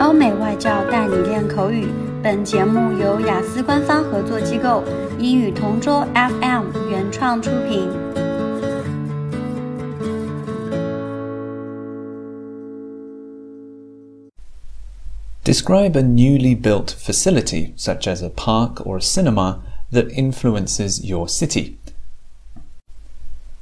[0.00, 1.88] 欧美外教带你练口语。
[2.22, 4.82] 本节目由雅思官方合作机构
[5.18, 7.88] 英语同桌 FM 原创出品。
[15.44, 19.60] Describe a newly built facility, such as a park or a cinema,
[19.92, 21.76] that influences your city.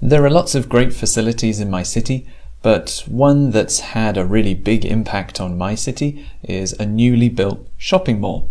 [0.00, 2.26] There are lots of great facilities in my city,
[2.61, 7.67] but one that's had a really big impact on my city is a newly built
[7.77, 8.49] shopping mall.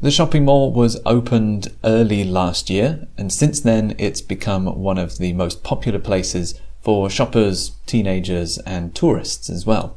[0.00, 5.18] The shopping mall was opened early last year, and since then it's become one of
[5.18, 9.96] the most popular places for shoppers, teenagers, and tourists as well.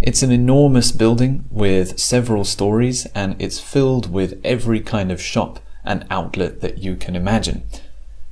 [0.00, 5.58] It's an enormous building with several stories, and it's filled with every kind of shop
[5.84, 7.62] and outlet that you can imagine.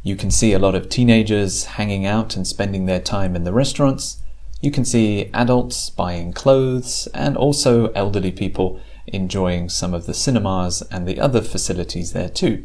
[0.02, 3.52] You can see a lot of teenagers hanging out and spending their time in the
[3.52, 4.20] restaurants.
[4.60, 10.82] You can see adults buying clothes and also elderly people enjoying some of the cinemas
[10.90, 12.64] and the other facilities there too.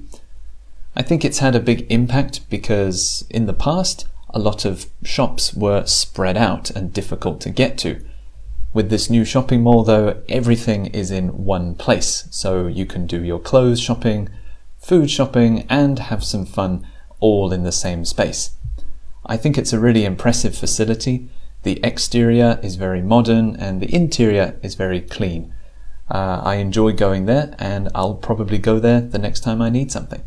[0.96, 5.54] I think it's had a big impact because in the past, a lot of shops
[5.54, 8.04] were spread out and difficult to get to.
[8.74, 13.24] With this new shopping mall, though, everything is in one place, so you can do
[13.24, 14.30] your clothes shopping,
[14.78, 16.86] food shopping, and have some fun
[17.21, 18.51] all in the same space.
[19.25, 21.29] I think it's a really impressive facility.
[21.63, 25.53] The exterior is very modern and the interior is very clean.
[26.11, 29.91] Uh, I enjoy going there and I'll probably go there the next time I need
[29.93, 30.21] something.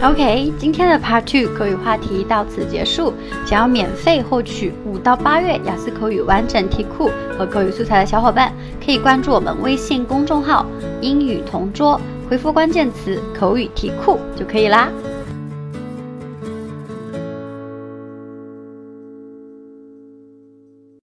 [0.00, 3.12] OK，今天的 Part Two 口语话题到此结束。
[3.46, 8.52] 想要免费获取五到八月雅思口语完整题库和口语素材的小伙伴，
[8.84, 12.00] 可以关注我们微信公众号“英语同桌”。
[12.29, 14.91] 回复关键词“口语题库”就可以啦。